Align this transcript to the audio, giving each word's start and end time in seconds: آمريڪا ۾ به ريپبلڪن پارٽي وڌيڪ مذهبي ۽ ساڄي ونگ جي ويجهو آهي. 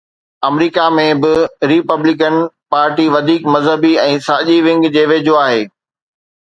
آمريڪا 0.47 0.85
۾ 0.99 1.03
به 1.25 1.33
ريپبلڪن 1.73 2.39
پارٽي 2.75 3.07
وڌيڪ 3.17 3.47
مذهبي 3.57 3.93
۽ 4.09 4.21
ساڄي 4.31 4.59
ونگ 4.69 4.93
جي 4.99 5.07
ويجهو 5.15 5.41
آهي. 5.45 5.63